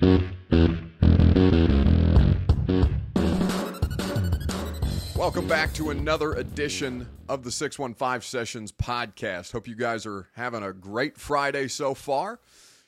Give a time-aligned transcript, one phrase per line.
[0.00, 0.28] Welcome
[5.48, 9.50] back to another edition of the 615 Sessions podcast.
[9.50, 12.38] Hope you guys are having a great Friday so far.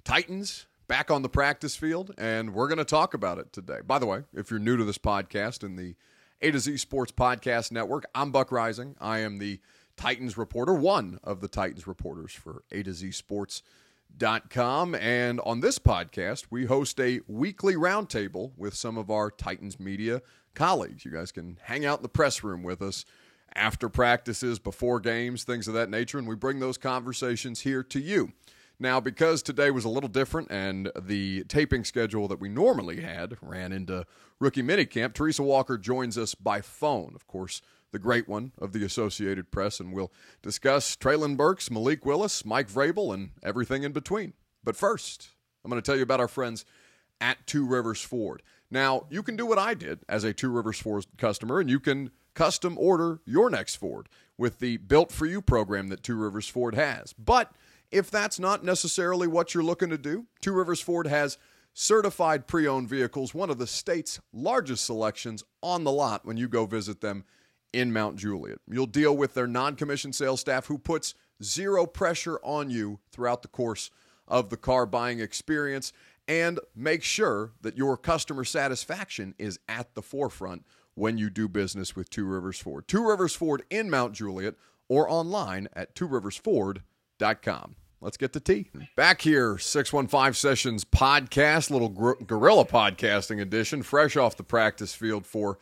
[0.04, 3.78] Titans back on the practice field, and we're going to talk about it today.
[3.84, 5.96] By the way, if you're new to this podcast in the
[6.40, 8.94] A to Z Sports Podcast Network, I'm Buck Reising.
[9.00, 9.58] I am the
[9.96, 13.10] Titans reporter, one of the Titans reporters for A to Z
[14.18, 14.94] Sports.com.
[14.94, 20.22] And on this podcast, we host a weekly roundtable with some of our Titans media
[20.54, 21.04] colleagues.
[21.04, 23.04] You guys can hang out in the press room with us
[23.54, 28.00] after practices, before games, things of that nature, and we bring those conversations here to
[28.00, 28.32] you.
[28.78, 33.36] Now, because today was a little different and the taping schedule that we normally had
[33.42, 34.06] ran into
[34.38, 37.12] rookie minicamp, Teresa Walker joins us by phone.
[37.14, 37.60] Of course,
[37.92, 42.68] the great one of the Associated Press, and we'll discuss Treylon Burks, Malik Willis, Mike
[42.68, 44.32] Vrabel, and everything in between.
[44.62, 45.30] But first,
[45.64, 46.64] I'm going to tell you about our friends
[47.20, 48.42] at Two Rivers Ford.
[48.70, 51.80] Now, you can do what I did as a Two Rivers Ford customer, and you
[51.80, 56.48] can custom order your next Ford with the Built For You program that Two Rivers
[56.48, 57.12] Ford has.
[57.12, 57.52] But
[57.90, 61.38] if that's not necessarily what you're looking to do, Two Rivers Ford has
[61.72, 66.48] certified pre owned vehicles, one of the state's largest selections on the lot when you
[66.48, 67.24] go visit them
[67.72, 68.58] in Mount Juliet.
[68.68, 73.42] You'll deal with their non commissioned sales staff who puts zero pressure on you throughout
[73.42, 73.90] the course
[74.28, 75.92] of the car buying experience
[76.28, 81.96] and make sure that your customer satisfaction is at the forefront when you do business
[81.96, 82.86] with Two Rivers Ford.
[82.86, 84.54] Two Rivers Ford in Mount Juliet
[84.88, 87.76] or online at tworiversford.com.
[88.00, 88.70] Let's get to tea.
[88.96, 95.26] Back here, 615 Sessions podcast, little gr- guerrilla podcasting edition, fresh off the practice field
[95.26, 95.58] for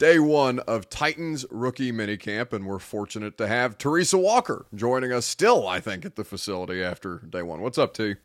[0.00, 2.52] day one of Titans rookie minicamp.
[2.52, 6.82] And we're fortunate to have Teresa Walker joining us still, I think, at the facility
[6.82, 7.60] after day one.
[7.60, 8.16] What's up, T?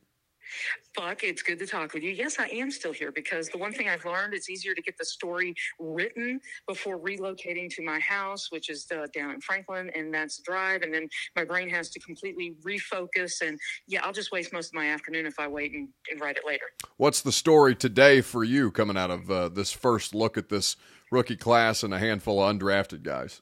[0.96, 2.12] Buck, it's good to talk with you.
[2.12, 4.98] Yes, I am still here because the one thing I've learned it's easier to get
[4.98, 10.14] the story written before relocating to my house, which is uh, down in Franklin, and
[10.14, 10.82] that's drive.
[10.82, 13.42] And then my brain has to completely refocus.
[13.42, 16.38] And yeah, I'll just waste most of my afternoon if I wait and, and write
[16.38, 16.66] it later.
[16.98, 20.78] What's the story today for you coming out of uh, this first look at this
[21.12, 23.42] rookie class and a handful of undrafted guys?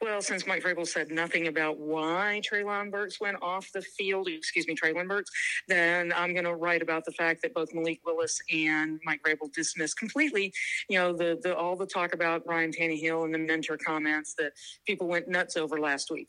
[0.00, 4.66] Well, since Mike Vrabel said nothing about why Treylon Burks went off the field, excuse
[4.66, 5.30] me, Treylon Burks,
[5.68, 9.52] then I'm going to write about the fact that both Malik Willis and Mike Vrabel
[9.52, 10.52] dismissed completely,
[10.88, 14.52] you know, the, the all the talk about Ryan Tannehill and the mentor comments that
[14.86, 16.28] people went nuts over last week.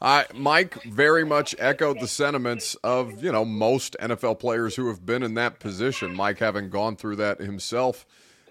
[0.00, 5.04] Uh, Mike very much echoed the sentiments of you know most NFL players who have
[5.04, 6.14] been in that position.
[6.14, 8.06] Mike having gone through that himself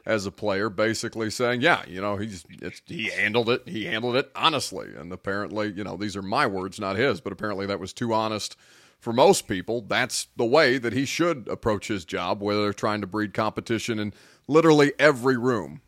[0.07, 2.45] as a player, basically saying, "Yeah, you know, he's
[2.85, 3.68] he handled it.
[3.68, 7.34] He handled it honestly." And apparently, you know, these are my words, not his, but
[7.34, 8.56] apparently that was too honest
[9.00, 9.81] for most people.
[9.81, 14.00] That's the way that he should approach his job, whether they're trying to breed competition
[14.00, 14.13] in
[14.47, 15.81] literally every room.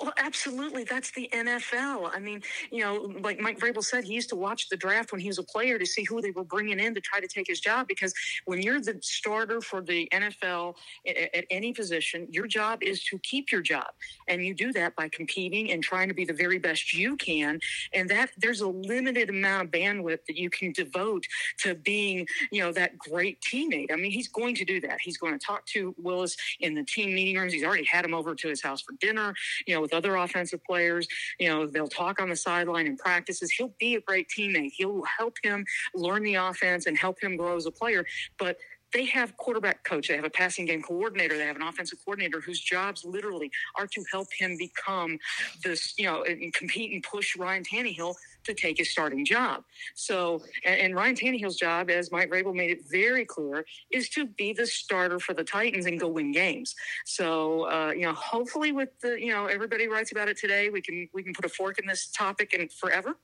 [0.00, 0.84] Well, absolutely.
[0.84, 2.10] That's the NFL.
[2.14, 5.20] I mean, you know, like Mike Vrabel said, he used to watch the draft when
[5.20, 7.46] he was a player to see who they were bringing in to try to take
[7.46, 7.88] his job.
[7.88, 8.12] Because
[8.44, 10.74] when you're the starter for the NFL
[11.06, 13.88] at, at any position, your job is to keep your job,
[14.28, 17.60] and you do that by competing and trying to be the very best you can.
[17.92, 21.26] And that there's a limited amount of bandwidth that you can devote
[21.58, 23.92] to being, you know, that great teammate.
[23.92, 24.98] I mean, he's going to do that.
[25.00, 27.52] He's going to talk to Willis in the team meeting rooms.
[27.52, 29.34] He's already had him over to his house for dinner
[29.74, 31.06] know, with other offensive players.
[31.38, 33.50] You know, they'll talk on the sideline in practices.
[33.50, 34.72] He'll be a great teammate.
[34.74, 35.64] He'll help him
[35.94, 38.04] learn the offense and help him grow as a player.
[38.38, 38.56] But
[38.92, 42.40] they have quarterback coach, they have a passing game coordinator, they have an offensive coordinator
[42.40, 45.18] whose jobs literally are to help him become
[45.62, 48.14] this, you know, and compete and push Ryan Tannehill
[48.44, 49.64] to take his starting job.
[49.94, 54.26] So, and, and Ryan Tannehill's job, as Mike Vrabel made it very clear, is to
[54.26, 56.74] be the starter for the Titans and go win games.
[57.04, 60.80] So, uh, you know, hopefully with the, you know, everybody writes about it today, we
[60.80, 63.16] can we can put a fork in this topic and forever.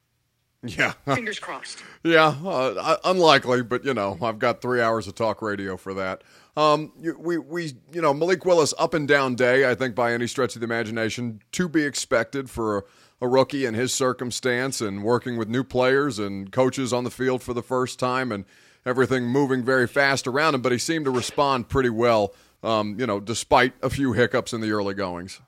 [0.66, 0.92] Yeah.
[1.14, 1.78] Fingers crossed.
[2.02, 6.22] yeah, uh, unlikely, but you know, I've got three hours of talk radio for that.
[6.56, 10.26] Um, we, we, you know, Malik Willis up and down day, I think by any
[10.26, 12.82] stretch of the imagination, to be expected for a,
[13.22, 17.42] a rookie in his circumstance and working with new players and coaches on the field
[17.42, 18.32] for the first time.
[18.32, 18.46] And
[18.86, 23.06] everything moving very fast around him, but he seemed to respond pretty well, um, you
[23.06, 25.40] know, despite a few hiccups in the early goings.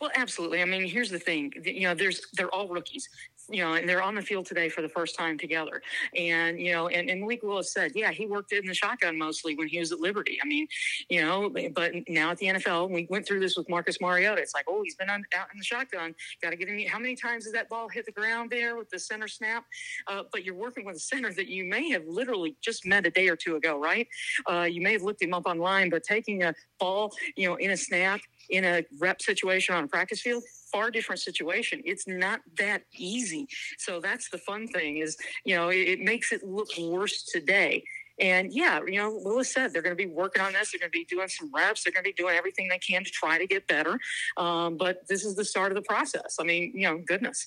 [0.00, 0.60] Well, absolutely.
[0.60, 1.52] I mean, here's the thing.
[1.64, 3.08] You know, there's they're all rookies
[3.50, 5.82] you know, and they're on the field today for the first time together.
[6.16, 9.54] And, you know, and, and Malik Willis said, yeah, he worked in the shotgun mostly
[9.56, 10.38] when he was at Liberty.
[10.42, 10.66] I mean,
[11.08, 14.40] you know, but now at the NFL, we went through this with Marcus Mariota.
[14.40, 16.14] It's like, oh, he's been on, out in the shotgun.
[16.42, 16.86] Got to get him.
[16.88, 19.64] How many times has that ball hit the ground there with the center snap?
[20.06, 23.10] Uh, but you're working with a center that you may have literally just met a
[23.10, 24.06] day or two ago, right?
[24.50, 27.70] Uh, you may have looked him up online, but taking a ball, you know, in
[27.70, 28.20] a snap,
[28.50, 30.42] in a rep situation on a practice field,
[30.72, 31.82] far different situation.
[31.84, 33.46] It's not that easy.
[33.78, 37.84] So that's the fun thing is, you know, it, it makes it look worse today.
[38.20, 40.72] And yeah, you know, Willis said they're going to be working on this.
[40.72, 41.84] They're going to be doing some reps.
[41.84, 43.98] They're going to be doing everything they can to try to get better.
[44.36, 46.36] Um, but this is the start of the process.
[46.38, 47.46] I mean, you know, goodness,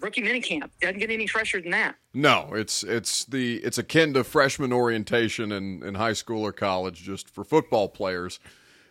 [0.00, 1.96] rookie minicamp doesn't get any fresher than that.
[2.12, 7.02] No, it's it's the it's akin to freshman orientation in, in high school or college,
[7.02, 8.40] just for football players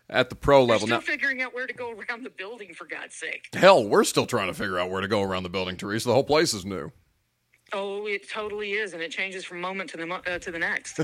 [0.09, 0.87] at the pro level.
[0.87, 3.49] They're still now, figuring out where to go around the building, for God's sake.
[3.53, 6.07] Hell, we're still trying to figure out where to go around the building, Teresa.
[6.07, 6.91] The whole place is new.
[7.71, 10.99] Oh, it totally is, and it changes from moment to the uh, to the next.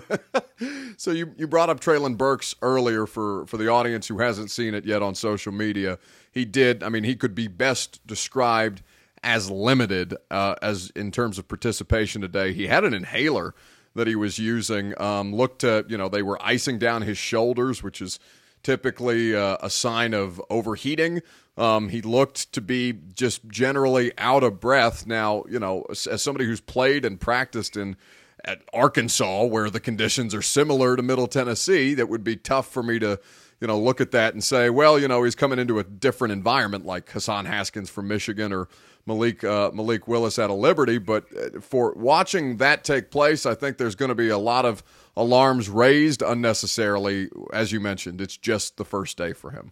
[0.97, 4.73] so you you brought up Treylon Burks earlier for for the audience who hasn't seen
[4.73, 5.99] it yet on social media.
[6.31, 6.81] He did.
[6.81, 8.81] I mean, he could be best described
[9.23, 12.53] as limited uh, as in terms of participation today.
[12.53, 13.53] He had an inhaler
[13.95, 14.99] that he was using.
[14.99, 18.19] Um, looked to you know they were icing down his shoulders, which is
[18.65, 21.21] typically uh, a sign of overheating.
[21.55, 25.05] Um, he looked to be just generally out of breath.
[25.05, 27.95] Now, you know, as, somebody who's played and practiced in
[28.43, 32.81] at Arkansas, where the conditions are similar to Middle Tennessee, that would be tough for
[32.81, 33.19] me to,
[33.61, 36.31] you know, look at that and say, well, you know, he's coming into a different
[36.31, 38.67] environment like Hassan Haskins from Michigan or
[39.05, 40.97] Malik uh, Malik Willis out of Liberty.
[40.97, 44.65] But uh, for watching that take place, I think there's going to be a lot
[44.65, 44.83] of
[45.17, 47.29] alarms raised unnecessarily.
[47.53, 49.71] As you mentioned, it's just the first day for him.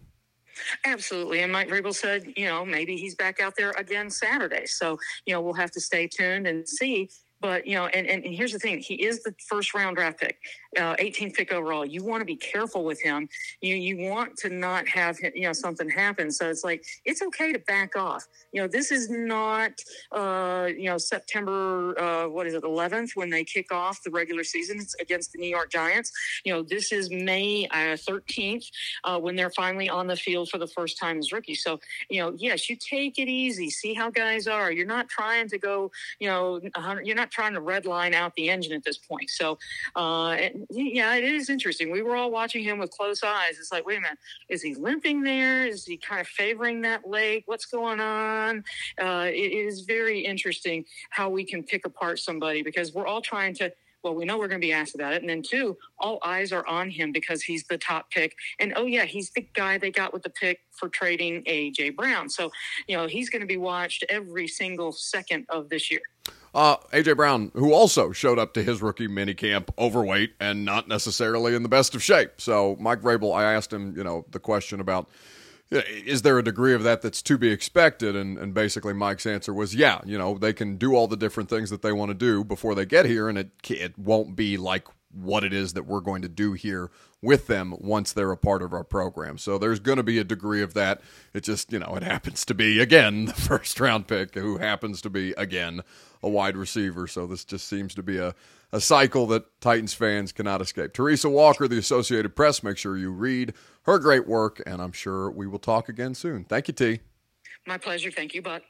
[0.84, 1.40] Absolutely.
[1.40, 4.66] And Mike Vrabel said, you know, maybe he's back out there again Saturday.
[4.66, 7.10] So, you know, we'll have to stay tuned and see.
[7.44, 10.38] But, you know, and, and here's the thing he is the first round draft pick
[10.78, 11.84] uh, 18th pick overall.
[11.84, 13.28] You want to be careful with him.
[13.60, 16.30] You you want to not have you know something happen.
[16.30, 18.26] So it's like it's okay to back off.
[18.52, 19.72] You know this is not
[20.12, 24.44] uh, you know September uh, what is it 11th when they kick off the regular
[24.44, 26.12] season against the New York Giants.
[26.44, 28.66] You know this is May 13th
[29.04, 31.62] uh, when they're finally on the field for the first time as rookies.
[31.62, 33.70] So you know yes you take it easy.
[33.70, 34.72] See how guys are.
[34.72, 36.60] You're not trying to go you know
[37.02, 39.28] you're not trying to red line out the engine at this point.
[39.28, 39.58] So
[39.96, 40.36] uh,
[40.70, 41.90] yeah, it is interesting.
[41.90, 43.58] We were all watching him with close eyes.
[43.58, 45.66] It's like, wait a minute, is he limping there?
[45.66, 47.42] Is he kind of favoring that leg?
[47.46, 48.64] What's going on?
[49.00, 53.54] Uh, it is very interesting how we can pick apart somebody because we're all trying
[53.56, 53.72] to
[54.04, 55.22] well, we know we're going to be asked about it.
[55.22, 58.36] And then, two, all eyes are on him because he's the top pick.
[58.60, 61.90] And oh, yeah, he's the guy they got with the pick for trading A.J.
[61.90, 62.28] Brown.
[62.28, 62.52] So,
[62.86, 66.02] you know, he's going to be watched every single second of this year.
[66.54, 71.54] Uh, AJ Brown, who also showed up to his rookie minicamp overweight and not necessarily
[71.54, 72.40] in the best of shape.
[72.40, 75.08] So, Mike Vrabel, I asked him, you know, the question about
[75.70, 78.14] is there a degree of that that's to be expected?
[78.14, 81.48] And, and basically, Mike's answer was, yeah, you know, they can do all the different
[81.48, 84.56] things that they want to do before they get here, and it it won't be
[84.56, 86.90] like what it is that we're going to do here
[87.22, 89.38] with them once they're a part of our program.
[89.38, 91.00] So there's going to be a degree of that.
[91.32, 95.00] It just, you know, it happens to be, again, the first round pick who happens
[95.02, 95.80] to be, again,
[96.22, 97.06] a wide receiver.
[97.06, 98.34] So this just seems to be a,
[98.72, 100.92] a cycle that Titans fans cannot escape.
[100.92, 105.30] Teresa Walker, the Associated Press, make sure you read her great work, and I'm sure
[105.30, 106.44] we will talk again soon.
[106.44, 107.00] Thank you, T.
[107.66, 108.10] My pleasure.
[108.10, 108.62] Thank you, Buck.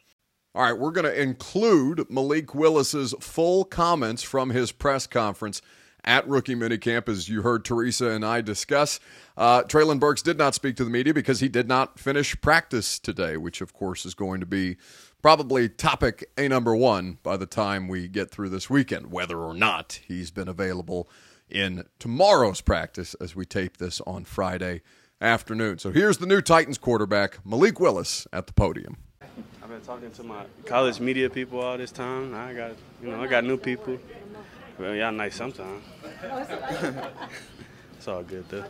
[0.56, 5.60] All right, we're going to include Malik Willis's full comments from his press conference
[6.04, 9.00] at rookie minicamp, as you heard Teresa and I discuss.
[9.36, 12.98] Uh, Treylon Burks did not speak to the media because he did not finish practice
[12.98, 14.76] today, which, of course, is going to be
[15.22, 19.54] probably topic a number one by the time we get through this weekend, whether or
[19.54, 21.08] not he's been available
[21.48, 24.82] in tomorrow's practice as we tape this on Friday
[25.20, 25.78] afternoon.
[25.78, 28.98] So here's the new Titans quarterback, Malik Willis, at the podium.
[29.62, 32.34] I've been talking to my college media people all this time.
[32.34, 33.98] I got, you know, I got new people.
[34.78, 35.84] Well, y'all nice sometimes.
[37.96, 38.64] it's all good though.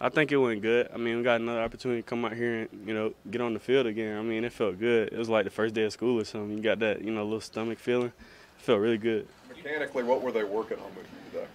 [0.00, 0.88] I think it went good.
[0.92, 3.54] I mean, we got another opportunity to come out here and you know get on
[3.54, 4.16] the field again.
[4.16, 5.12] I mean, it felt good.
[5.12, 6.56] It was like the first day of school or something.
[6.56, 8.08] You got that you know little stomach feeling.
[8.08, 9.26] It felt really good.
[9.48, 11.46] Mechanically, what were they working on with you today?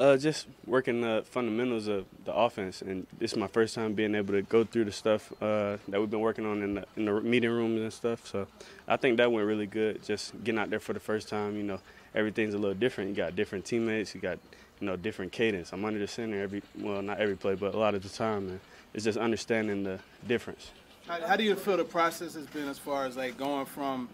[0.00, 4.14] Uh, just working the fundamentals of the offense, and this is my first time being
[4.14, 7.04] able to go through the stuff uh, that we've been working on in the, in
[7.04, 8.26] the meeting rooms and stuff.
[8.26, 8.46] So
[8.88, 10.02] I think that went really good.
[10.02, 11.80] Just getting out there for the first time, you know,
[12.14, 13.10] everything's a little different.
[13.10, 14.38] You got different teammates, you got
[14.80, 15.72] you know different cadence.
[15.72, 18.48] I'm under the center every well, not every play, but a lot of the time,
[18.48, 18.60] and
[18.94, 20.70] it's just understanding the difference.
[21.06, 24.08] How, how do you feel the process has been as far as like going from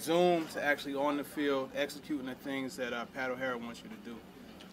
[0.00, 3.90] Zoom to actually on the field executing the things that uh, Pat O'Hara wants you
[3.90, 4.16] to do?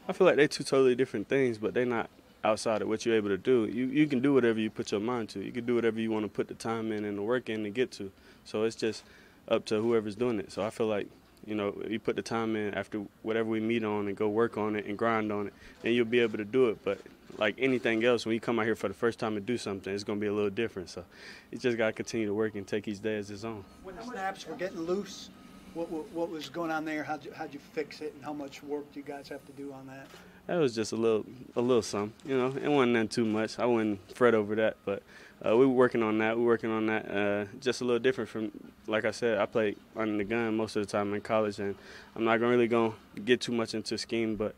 [0.08, 2.10] I feel like they're two totally different things, but they're not
[2.44, 3.70] outside of what you're able to do.
[3.72, 5.44] You you can do whatever you put your mind to.
[5.44, 7.64] You can do whatever you want to put the time in and the work in
[7.64, 8.12] to get to.
[8.46, 9.04] So it's just
[9.48, 10.52] up to whoever's doing it.
[10.52, 11.08] So I feel like
[11.46, 14.58] you know you put the time in after whatever we meet on and go work
[14.58, 15.54] on it and grind on it,
[15.84, 16.84] and you'll be able to do it.
[16.84, 17.00] But
[17.38, 19.94] like anything else, when you come out here for the first time and do something,
[19.94, 20.90] it's going to be a little different.
[20.90, 21.04] So
[21.52, 23.64] you just got to continue to work and take each day as its own.
[23.84, 25.30] When the snaps were getting loose,
[25.74, 27.04] what, what, what was going on there?
[27.04, 29.52] How'd you, how'd you fix it, and how much work do you guys have to
[29.54, 30.08] do on that?
[30.50, 32.12] That was just a little, a little some.
[32.26, 33.60] You know, it wasn't nothing too much.
[33.60, 35.04] I wouldn't fret over that, but
[35.46, 36.36] uh, we were working on that.
[36.36, 37.06] We were working on that.
[37.08, 38.50] Uh, just a little different from,
[38.88, 41.76] like I said, I played under the gun most of the time in college, and
[42.16, 44.56] I'm not gonna really gonna get too much into scheme, but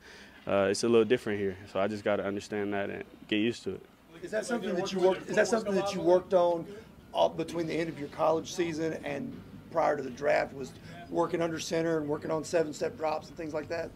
[0.47, 1.57] uh, it's a little different here.
[1.73, 3.85] So I just got to understand that and get used to it.
[4.23, 5.29] Is that something that you worked?
[5.29, 6.65] Is that something that you worked on
[7.35, 9.37] between the end of your college season and
[9.71, 10.53] prior to the draft?
[10.53, 10.71] Was
[11.09, 13.91] working under center and working on seven-step drops and things like that?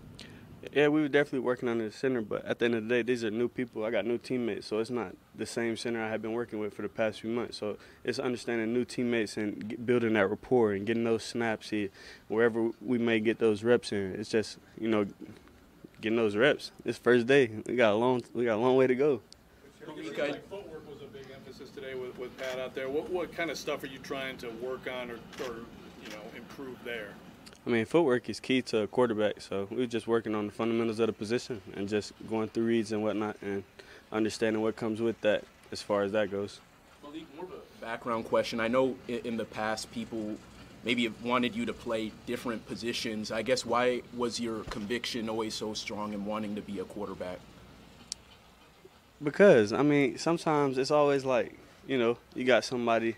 [0.74, 3.02] Yeah, we were definitely working under the center, but at the end of the day,
[3.02, 3.86] these are new people.
[3.86, 6.74] I got new teammates, so it's not the same center I have been working with
[6.74, 7.58] for the past few months.
[7.58, 11.90] So it's understanding new teammates and building that rapport and getting those snaps here,
[12.28, 14.16] wherever we may get those reps in.
[14.16, 15.06] It's just you know
[16.02, 16.72] getting those reps.
[16.84, 19.22] It's first day, we got a long we got a long way to go.
[19.88, 22.90] Was a big emphasis today with, with Pat out there.
[22.90, 25.56] What what kind of stuff are you trying to work on or, or
[26.04, 27.10] you know improve there?
[27.66, 29.42] I mean, footwork is key to a quarterback.
[29.42, 32.92] So we're just working on the fundamentals of the position and just going through reads
[32.92, 33.64] and whatnot and
[34.12, 36.60] understanding what comes with that as far as that goes.
[37.04, 38.60] Malik, more of a background question.
[38.60, 40.36] I know in, in the past people
[40.84, 43.32] maybe wanted you to play different positions.
[43.32, 47.40] I guess why was your conviction always so strong in wanting to be a quarterback?
[49.24, 51.58] Because I mean, sometimes it's always like
[51.88, 53.16] you know you got somebody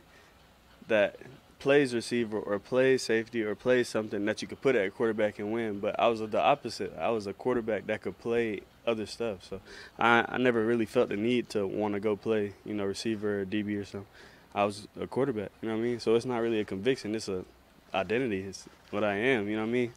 [0.87, 1.17] that
[1.59, 5.51] plays receiver or plays safety or plays something that you could put at quarterback and
[5.51, 5.79] win.
[5.79, 6.93] But I was the opposite.
[6.97, 9.43] I was a quarterback that could play other stuff.
[9.43, 9.59] So
[9.99, 13.41] I, I never really felt the need to want to go play, you know, receiver
[13.41, 14.07] or DB or something.
[14.55, 15.99] I was a quarterback, you know what I mean?
[15.99, 17.13] So it's not really a conviction.
[17.13, 17.45] It's a
[17.93, 18.41] identity.
[18.41, 19.93] It's what I am, you know what I mean?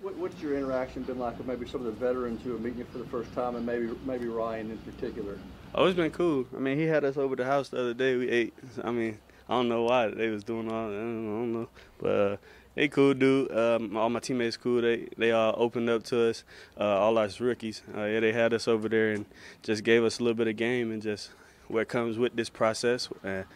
[0.00, 2.78] What, what's your interaction been like with maybe some of the veterans who are meeting
[2.78, 5.38] you for the first time and maybe maybe Ryan in particular?
[5.74, 6.46] Oh, it's been cool.
[6.56, 8.16] I mean, he had us over the house the other day.
[8.16, 8.54] We ate.
[8.84, 10.88] I mean, I don't know why they was doing all.
[10.88, 12.36] I don't know, but uh,
[12.74, 13.50] they cool dude.
[13.56, 14.82] Um, all my teammates cool.
[14.82, 16.44] They they all opened up to us.
[16.78, 17.82] Uh, all our rookies.
[17.96, 19.24] Uh, yeah, they had us over there and
[19.62, 21.30] just gave us a little bit of game and just
[21.68, 23.08] what comes with this process.
[23.24, 23.46] And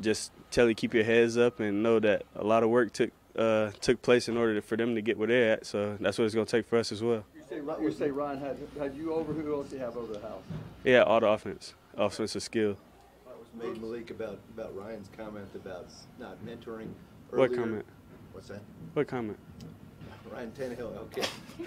[0.00, 3.10] just tell you keep your heads up and know that a lot of work took
[3.34, 5.64] uh, took place in order to, for them to get where they're at.
[5.64, 7.24] So that's what it's going to take for us as well.
[7.34, 9.32] You say, you say Ryan had, had you over.
[9.32, 10.42] Who else do you have over the house?
[10.84, 12.76] Yeah, all the offense, offensive skill
[13.54, 15.86] made Malik about, about Ryan's comment about
[16.18, 16.92] not mentoring
[17.32, 17.48] earlier.
[17.48, 17.86] What comment?
[18.32, 18.60] What's that?
[18.94, 19.38] What comment?
[20.30, 20.96] Ryan Tannehill.
[20.96, 21.24] Okay.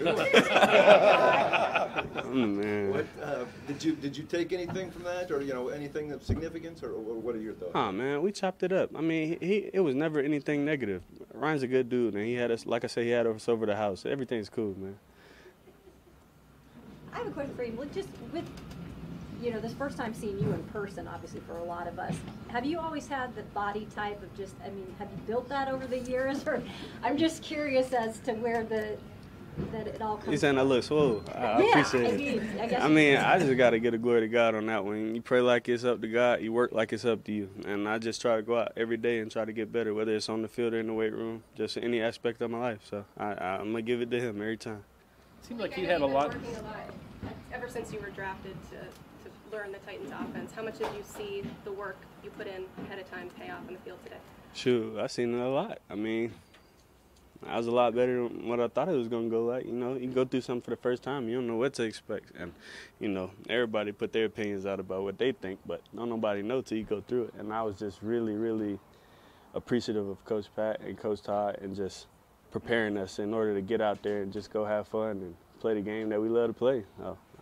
[2.24, 2.90] oh, man.
[2.90, 6.24] What uh, did you did you take anything from that, or you know anything of
[6.24, 7.72] significance, or, or what are your thoughts?
[7.74, 8.90] Oh man, we chopped it up.
[8.96, 11.02] I mean, he, he, it was never anything negative.
[11.34, 13.66] Ryan's a good dude, and he had us like I said, he had us over
[13.66, 14.06] the house.
[14.06, 14.96] Everything's cool, man.
[17.12, 17.88] I have a question for you.
[17.94, 18.48] Just with
[19.44, 22.14] you know, this first time seeing you in person, obviously for a lot of us,
[22.48, 25.68] have you always had the body type of just, I mean, have you built that
[25.68, 26.42] over the years?
[26.54, 26.62] Or
[27.02, 28.96] I'm just curious as to where the,
[29.72, 31.22] that it all comes You saying I look swole?
[31.34, 32.60] I yeah, appreciate I mean, it.
[32.60, 34.84] I, guess I mean, I just got to get a glory to God on that
[34.84, 35.14] one.
[35.14, 37.48] You pray like it's up to God, you work like it's up to you.
[37.66, 40.14] And I just try to go out every day and try to get better, whether
[40.14, 42.80] it's on the field or in the weight room, just any aspect of my life.
[42.88, 44.84] So I, I, I'm going to give it to Him every time.
[45.42, 46.34] Seems like he had a lot.
[47.52, 48.76] Ever since you were drafted to
[49.54, 50.52] learn the Titans offense?
[50.52, 53.60] How much did you see the work you put in ahead of time pay off
[53.66, 54.16] on the field today?
[54.52, 55.78] Shoot, I seen it a lot.
[55.88, 56.32] I mean,
[57.46, 59.66] I was a lot better than what I thought it was going to go like.
[59.66, 61.84] You know, you go through something for the first time, you don't know what to
[61.84, 62.32] expect.
[62.36, 62.52] And,
[62.98, 66.60] you know, everybody put their opinions out about what they think, but don't nobody know
[66.60, 67.34] till you go through it.
[67.38, 68.78] And I was just really, really
[69.54, 72.06] appreciative of Coach Pat and Coach Todd and just
[72.50, 75.74] preparing us in order to get out there and just go have fun and play
[75.74, 76.84] the game that we love to play.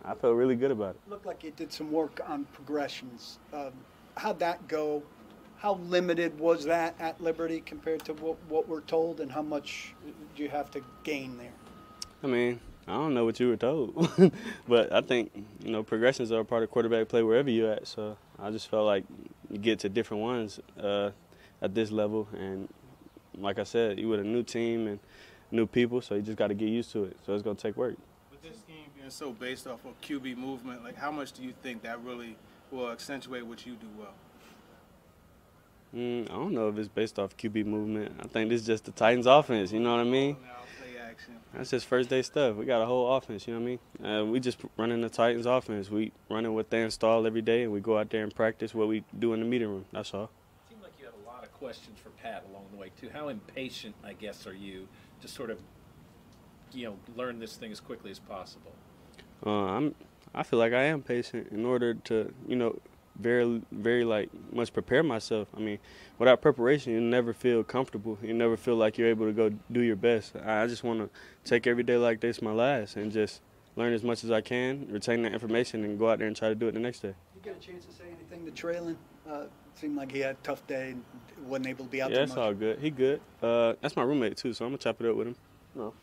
[0.05, 1.01] I felt really good about it.
[1.09, 3.39] Looked like you did some work on progressions.
[3.53, 3.71] Um,
[4.17, 5.03] how'd that go?
[5.57, 9.93] How limited was that at Liberty compared to what, what we're told, and how much
[10.35, 11.53] do you have to gain there?
[12.21, 14.09] I mean, I don't know what you were told,
[14.67, 15.31] but I think
[15.63, 17.87] you know progressions are a part of quarterback play wherever you're at.
[17.87, 19.05] So I just felt like
[19.49, 21.11] you get to different ones uh,
[21.61, 22.67] at this level, and
[23.37, 24.99] like I said, you with a new team and
[25.49, 27.17] new people, so you just got to get used to it.
[27.25, 27.95] So it's gonna take work.
[29.03, 31.53] With this scheme being so based off of QB movement, like how much do you
[31.61, 32.35] think that really
[32.71, 34.13] will accentuate what you do well?
[35.95, 38.15] Mm, I don't know if it's based off QB movement.
[38.19, 39.71] I think this is just the Titans offense.
[39.71, 40.37] You know what I mean?
[41.53, 42.55] That's just first day stuff.
[42.55, 43.47] We got a whole offense.
[43.47, 44.19] You know what I mean?
[44.19, 45.91] Uh, we just running the Titans offense.
[45.91, 48.87] We running what they install every day, and we go out there and practice what
[48.87, 49.85] we do in the meeting room.
[49.91, 50.23] That's all.
[50.23, 53.09] It Seemed like you had a lot of questions for Pat along the way too.
[53.13, 54.87] How impatient, I guess, are you
[55.21, 55.59] to sort of,
[56.71, 58.71] you know, learn this thing as quickly as possible?
[59.45, 59.95] Uh, I'm.
[60.35, 62.79] I feel like I am patient in order to, you know,
[63.19, 65.47] very, very like much prepare myself.
[65.55, 65.77] I mean,
[66.17, 68.17] without preparation, you never feel comfortable.
[68.23, 70.35] You never feel like you're able to go do your best.
[70.35, 71.09] I just want to
[71.43, 73.41] take every day like this my last and just
[73.75, 76.49] learn as much as I can, retain that information, and go out there and try
[76.49, 77.13] to do it the next day.
[77.35, 78.95] You get a chance to say anything to Treylon?
[79.29, 79.45] Uh,
[79.75, 81.03] seemed like he had a tough day and
[81.45, 82.39] wasn't able to be out yeah, there it's much.
[82.39, 82.79] all good.
[82.79, 83.21] He good.
[83.41, 85.35] Uh, that's my roommate too, so I'm gonna chop it up with him.
[85.75, 85.93] No.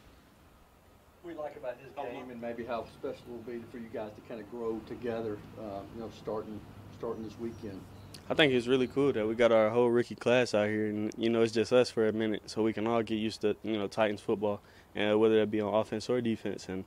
[1.22, 4.10] We like about his game and maybe how special it will be for you guys
[4.14, 6.60] to kind of grow together, uh, you know, starting
[6.98, 7.80] starting this weekend.
[8.28, 11.12] I think it's really cool that we got our whole rookie class out here, and
[11.16, 13.56] you know it's just us for a minute, so we can all get used to
[13.62, 14.60] you know Titans football,
[14.94, 16.68] and whether that be on offense or defense.
[16.68, 16.84] And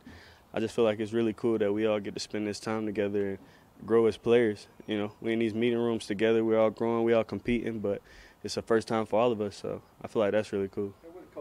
[0.53, 2.85] I just feel like it's really cool that we all get to spend this time
[2.85, 3.37] together and
[3.85, 4.67] grow as players.
[4.87, 8.01] You know, we in these meeting rooms together, we're all growing, we all competing, but
[8.43, 10.93] it's the first time for all of us, so I feel like that's really cool.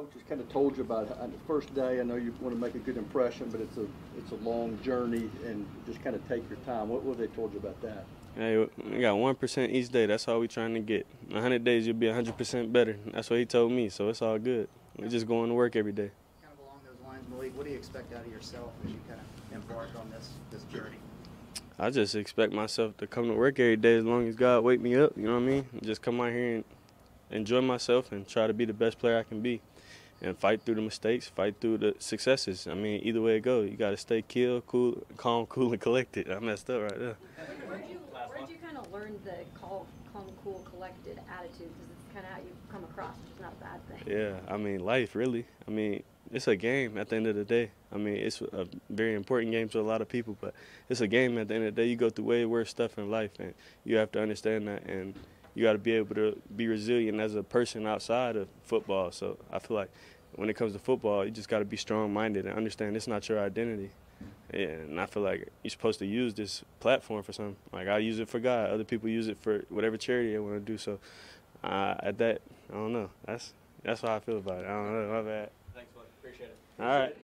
[0.03, 2.01] What the coaches kind of told you about on the first day?
[2.01, 3.87] I know you want to make a good impression, but it's a
[4.19, 6.89] it's a long journey, and just kind of take your time.
[6.89, 8.05] What what have they told you about that?
[8.35, 10.07] Hey, we got one percent each day.
[10.07, 11.07] That's all we trying to get.
[11.33, 12.99] A hundred days, you'll be hundred percent better.
[13.13, 13.91] That's what he told me.
[13.91, 14.69] So it's all good.
[14.99, 16.11] We're just going to work every day.
[16.43, 18.99] Kind of along those lines, Malik, what do you expect out of yourself as you
[19.07, 20.97] kind of embark on this this journey?
[21.79, 24.81] I just expect myself to come to work every day as long as God wake
[24.81, 25.13] me up.
[25.17, 25.67] You know what I mean?
[25.81, 26.65] Just come out here and
[27.31, 29.61] enjoy myself and try to be the best player I can be,
[30.23, 32.67] and fight through the mistakes, fight through the successes.
[32.67, 35.81] I mean, either way it goes, you got to stay chill, cool, calm, cool, and
[35.81, 36.31] collected.
[36.31, 37.17] I messed up right there.
[37.67, 37.99] Where'd you,
[38.29, 41.59] where'd you kind of learn the calm, calm, cool, collected attitude?
[41.59, 44.17] Because it's kind of how you come across, which is not a bad thing.
[44.17, 45.45] Yeah, I mean, life really.
[45.67, 47.71] I mean, it's a game at the end of the day.
[47.93, 50.55] I mean, it's a very important game to a lot of people, but
[50.89, 51.89] it's a game at the end of the day.
[51.89, 53.53] You go through way worse stuff in life, and
[53.85, 55.15] you have to understand that, and
[55.55, 59.11] you got to be able to be resilient as a person outside of football.
[59.13, 59.91] So I feel like
[60.35, 63.29] when it comes to football, you just got to be strong-minded and understand it's not
[63.29, 63.91] your identity.
[64.53, 67.57] Yeah, and I feel like you're supposed to use this platform for something.
[67.73, 68.71] Like I use it for God.
[68.71, 70.77] Other people use it for whatever charity they want to do.
[70.79, 70.99] So
[71.65, 73.11] uh, at that, I don't know.
[73.25, 74.67] That's that's how I feel about it.
[74.67, 75.23] I don't know.
[75.23, 75.51] My bad.
[75.75, 76.03] Thanks, bud.
[76.21, 76.57] Appreciate it.
[76.79, 77.17] All right.